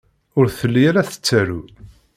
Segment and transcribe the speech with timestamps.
[0.37, 1.61] Ur telli ara tettaru.